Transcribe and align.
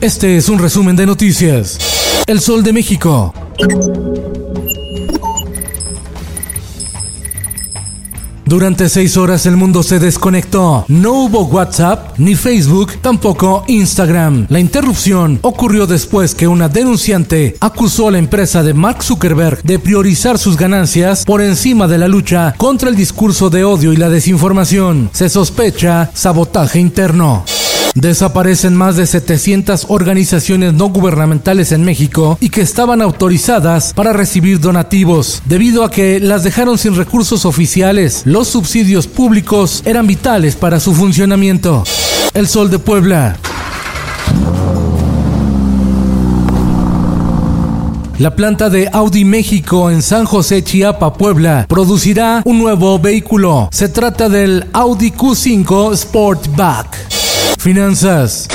Este 0.00 0.38
es 0.38 0.48
un 0.48 0.58
resumen 0.58 0.96
de 0.96 1.04
noticias. 1.04 1.78
El 2.26 2.40
Sol 2.40 2.62
de 2.62 2.72
México. 2.72 3.34
Durante 8.46 8.88
seis 8.88 9.18
horas 9.18 9.44
el 9.44 9.58
mundo 9.58 9.82
se 9.82 9.98
desconectó. 9.98 10.86
No 10.88 11.12
hubo 11.12 11.42
WhatsApp 11.42 12.18
ni 12.18 12.34
Facebook, 12.34 12.92
tampoco 13.02 13.62
Instagram. 13.68 14.46
La 14.48 14.58
interrupción 14.58 15.38
ocurrió 15.42 15.86
después 15.86 16.34
que 16.34 16.48
una 16.48 16.70
denunciante 16.70 17.56
acusó 17.60 18.08
a 18.08 18.12
la 18.12 18.18
empresa 18.18 18.62
de 18.62 18.72
Mark 18.72 19.02
Zuckerberg 19.02 19.62
de 19.64 19.78
priorizar 19.78 20.38
sus 20.38 20.56
ganancias 20.56 21.26
por 21.26 21.42
encima 21.42 21.86
de 21.86 21.98
la 21.98 22.08
lucha 22.08 22.54
contra 22.56 22.88
el 22.88 22.96
discurso 22.96 23.50
de 23.50 23.64
odio 23.64 23.92
y 23.92 23.98
la 23.98 24.08
desinformación. 24.08 25.10
Se 25.12 25.28
sospecha 25.28 26.10
sabotaje 26.14 26.80
interno. 26.80 27.44
Desaparecen 27.94 28.76
más 28.76 28.96
de 28.96 29.06
700 29.06 29.86
organizaciones 29.88 30.74
no 30.74 30.90
gubernamentales 30.90 31.72
en 31.72 31.84
México 31.84 32.38
y 32.40 32.50
que 32.50 32.60
estaban 32.60 33.02
autorizadas 33.02 33.92
para 33.94 34.12
recibir 34.12 34.60
donativos, 34.60 35.42
debido 35.46 35.84
a 35.84 35.90
que 35.90 36.20
las 36.20 36.44
dejaron 36.44 36.78
sin 36.78 36.94
recursos 36.94 37.44
oficiales. 37.44 38.22
Los 38.24 38.48
subsidios 38.48 39.06
públicos 39.06 39.82
eran 39.84 40.06
vitales 40.06 40.54
para 40.54 40.78
su 40.78 40.94
funcionamiento. 40.94 41.82
El 42.32 42.46
Sol 42.46 42.70
de 42.70 42.78
Puebla. 42.78 43.36
La 48.20 48.36
planta 48.36 48.68
de 48.68 48.86
Audi 48.92 49.24
México 49.24 49.90
en 49.90 50.02
San 50.02 50.26
José, 50.26 50.62
Chiapa, 50.62 51.14
Puebla, 51.14 51.64
producirá 51.66 52.42
un 52.44 52.58
nuevo 52.58 52.98
vehículo. 52.98 53.70
Se 53.72 53.88
trata 53.88 54.28
del 54.28 54.66
Audi 54.74 55.10
Q5 55.10 55.96
Sportback. 55.96 57.09
Finanzas. 57.60 58.48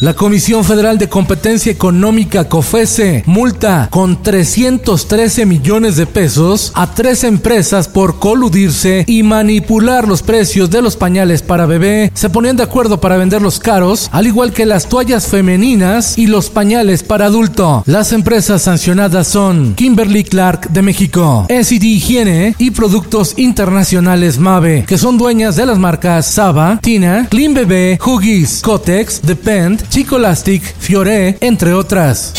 La 0.00 0.14
Comisión 0.14 0.64
Federal 0.64 0.96
de 0.96 1.10
Competencia 1.10 1.70
Económica 1.70 2.48
COFESE 2.48 3.22
multa 3.26 3.88
con 3.90 4.22
313 4.22 5.44
millones 5.44 5.96
de 5.96 6.06
pesos 6.06 6.72
a 6.74 6.94
tres 6.94 7.22
empresas 7.22 7.86
por 7.86 8.18
coludirse 8.18 9.04
y 9.06 9.22
manipular 9.22 10.08
los 10.08 10.22
precios 10.22 10.70
de 10.70 10.80
los 10.80 10.96
pañales 10.96 11.42
para 11.42 11.66
bebé. 11.66 12.10
Se 12.14 12.30
ponían 12.30 12.56
de 12.56 12.62
acuerdo 12.62 12.98
para 12.98 13.18
venderlos 13.18 13.58
caros, 13.58 14.08
al 14.10 14.26
igual 14.26 14.54
que 14.54 14.64
las 14.64 14.88
toallas 14.88 15.26
femeninas 15.26 16.16
y 16.16 16.28
los 16.28 16.48
pañales 16.48 17.02
para 17.02 17.26
adulto. 17.26 17.82
Las 17.84 18.14
empresas 18.14 18.62
sancionadas 18.62 19.28
son 19.28 19.74
Kimberly 19.74 20.24
Clark 20.24 20.70
de 20.70 20.80
México, 20.80 21.46
SID 21.50 21.82
Higiene 21.82 22.54
y 22.56 22.70
Productos 22.70 23.34
Internacionales 23.36 24.38
Mave, 24.38 24.86
que 24.88 24.96
son 24.96 25.18
dueñas 25.18 25.56
de 25.56 25.66
las 25.66 25.78
marcas 25.78 26.24
Saba, 26.24 26.78
Tina, 26.80 27.26
Clean 27.28 27.52
Bebé, 27.52 27.98
Huggies, 28.02 28.62
Cotex, 28.62 29.20
Depend, 29.20 29.89
Chicolastic, 29.90 30.62
Fiore, 30.78 31.36
entre 31.40 31.74
otras. 31.74 32.32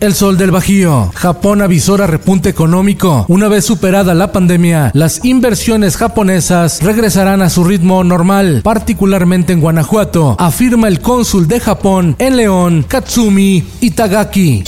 El 0.00 0.14
sol 0.14 0.36
del 0.36 0.50
Bajío. 0.50 1.10
Japón 1.14 1.62
avisora 1.62 2.06
repunte 2.06 2.50
económico. 2.50 3.24
Una 3.28 3.48
vez 3.48 3.64
superada 3.64 4.14
la 4.14 4.30
pandemia, 4.30 4.90
las 4.94 5.24
inversiones 5.24 5.96
japonesas 5.96 6.82
regresarán 6.82 7.42
a 7.42 7.50
su 7.50 7.64
ritmo 7.64 8.04
normal, 8.04 8.60
particularmente 8.62 9.54
en 9.54 9.60
Guanajuato, 9.60 10.36
afirma 10.38 10.86
el 10.86 11.00
cónsul 11.00 11.48
de 11.48 11.58
Japón 11.58 12.14
en 12.18 12.36
León, 12.36 12.84
Katsumi 12.86 13.64
Itagaki. 13.80 14.62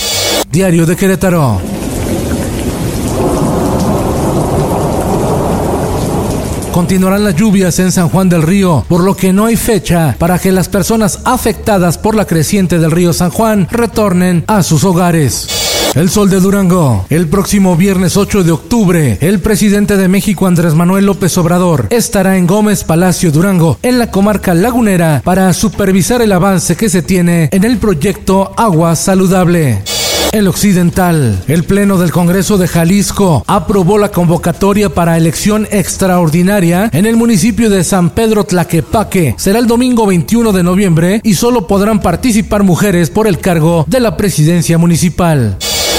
Diario 0.51 0.85
de 0.85 0.97
Querétaro. 0.97 1.61
Continuarán 6.71 7.25
las 7.25 7.35
lluvias 7.35 7.79
en 7.79 7.91
San 7.91 8.07
Juan 8.07 8.29
del 8.29 8.43
Río, 8.43 8.85
por 8.87 9.03
lo 9.03 9.15
que 9.15 9.33
no 9.33 9.45
hay 9.45 9.57
fecha 9.57 10.15
para 10.17 10.39
que 10.39 10.53
las 10.53 10.69
personas 10.69 11.19
afectadas 11.25 11.97
por 11.97 12.15
la 12.15 12.25
creciente 12.25 12.79
del 12.79 12.91
río 12.91 13.11
San 13.11 13.29
Juan 13.29 13.67
retornen 13.69 14.45
a 14.47 14.63
sus 14.63 14.85
hogares. 14.85 15.47
El 15.95 16.09
Sol 16.09 16.29
de 16.29 16.39
Durango. 16.39 17.05
El 17.09 17.27
próximo 17.27 17.75
viernes 17.75 18.15
8 18.15 18.45
de 18.45 18.51
octubre, 18.53 19.17
el 19.19 19.41
presidente 19.41 19.97
de 19.97 20.07
México 20.07 20.47
Andrés 20.47 20.73
Manuel 20.73 21.05
López 21.05 21.37
Obrador 21.37 21.87
estará 21.89 22.37
en 22.37 22.47
Gómez 22.47 22.85
Palacio 22.85 23.31
Durango, 23.31 23.77
en 23.81 23.99
la 23.99 24.09
comarca 24.09 24.53
lagunera, 24.53 25.21
para 25.25 25.51
supervisar 25.53 26.21
el 26.21 26.31
avance 26.31 26.77
que 26.77 26.87
se 26.87 27.01
tiene 27.01 27.49
en 27.51 27.65
el 27.65 27.77
proyecto 27.77 28.53
Agua 28.55 28.95
Saludable. 28.95 29.81
El 30.31 30.47
Occidental. 30.47 31.43
El 31.47 31.63
Pleno 31.63 31.97
del 31.97 32.11
Congreso 32.11 32.57
de 32.57 32.67
Jalisco 32.67 33.43
aprobó 33.47 33.97
la 33.97 34.11
convocatoria 34.11 34.89
para 34.89 35.17
elección 35.17 35.67
extraordinaria 35.71 36.89
en 36.93 37.05
el 37.05 37.17
municipio 37.17 37.69
de 37.69 37.83
San 37.83 38.11
Pedro 38.11 38.45
Tlaquepaque. 38.45 39.35
Será 39.37 39.59
el 39.59 39.67
domingo 39.67 40.05
21 40.05 40.53
de 40.53 40.63
noviembre 40.63 41.21
y 41.23 41.33
solo 41.33 41.67
podrán 41.67 42.01
participar 42.01 42.63
mujeres 42.63 43.09
por 43.09 43.27
el 43.27 43.39
cargo 43.39 43.85
de 43.87 43.99
la 43.99 44.15
presidencia 44.15 44.77
municipal. 44.77 45.57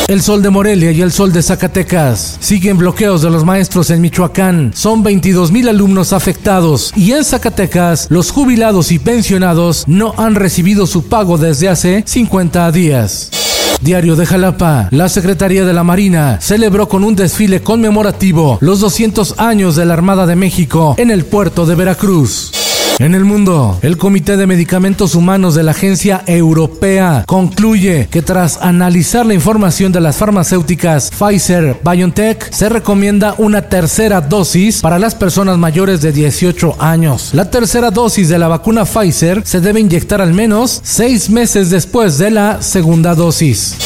El 0.09 0.21
sol 0.21 0.43
de 0.43 0.50
Morelia 0.50 0.91
y 0.91 1.00
el 1.00 1.12
sol 1.12 1.33
de 1.33 1.43
Zacatecas. 1.43 2.37
Siguen 2.41 2.77
bloqueos 2.77 3.22
de 3.22 3.31
los 3.31 3.44
maestros 3.44 3.91
en 3.91 4.00
Michoacán. 4.00 4.72
Son 4.75 5.03
22 5.03 5.53
mil 5.53 5.69
alumnos 5.69 6.12
afectados. 6.12 6.93
Y 6.97 7.12
en 7.12 7.25
Zacatecas, 7.25 8.09
los 8.10 8.31
jubilados 8.31 8.91
y 8.93 8.99
pensionados 8.99 9.84
no 9.87 10.12
han 10.16 10.34
recibido 10.34 10.87
su 10.87 11.09
pago 11.09 11.39
desde 11.39 11.69
hace 11.69 12.03
50 12.06 12.72
días. 12.72 13.41
Diario 13.82 14.15
de 14.15 14.26
Jalapa, 14.26 14.87
la 14.93 15.09
Secretaría 15.09 15.65
de 15.65 15.72
la 15.72 15.82
Marina 15.82 16.38
celebró 16.41 16.88
con 16.88 17.03
un 17.03 17.16
desfile 17.16 17.62
conmemorativo 17.62 18.59
los 18.60 18.78
200 18.78 19.41
años 19.41 19.75
de 19.75 19.84
la 19.84 19.94
Armada 19.94 20.25
de 20.25 20.37
México 20.37 20.94
en 20.98 21.10
el 21.10 21.25
puerto 21.25 21.66
de 21.66 21.75
Veracruz. 21.75 22.53
En 22.98 23.14
el 23.14 23.25
mundo, 23.25 23.78
el 23.82 23.97
Comité 23.97 24.36
de 24.36 24.47
Medicamentos 24.47 25.14
Humanos 25.14 25.54
de 25.54 25.62
la 25.62 25.72
Agencia 25.72 26.22
Europea 26.26 27.25
concluye 27.26 28.06
que 28.10 28.22
tras 28.22 28.58
analizar 28.58 29.26
la 29.26 29.34
información 29.34 29.92
de 29.92 30.00
las 30.00 30.16
farmacéuticas 30.16 31.10
Pfizer 31.10 31.80
BioNTech, 31.82 32.53
se 32.53 32.69
recomienda 32.69 33.34
una 33.38 33.62
tercera 33.62 34.20
dosis 34.20 34.82
para 34.82 34.98
las 34.98 35.14
personas 35.14 35.58
mayores 35.58 36.00
de 36.03 36.12
18 36.12 36.76
años. 36.78 37.30
La 37.32 37.50
tercera 37.50 37.91
dosis 37.91 38.28
de 38.28 38.38
la 38.38 38.48
vacuna 38.48 38.84
Pfizer 38.84 39.42
se 39.44 39.60
debe 39.60 39.80
inyectar 39.80 40.20
al 40.20 40.34
menos 40.34 40.80
seis 40.84 41.30
meses 41.30 41.70
después 41.70 42.19
de 42.19 42.30
la 42.30 42.62
segunda 42.62 43.14
dosis. 43.14 43.76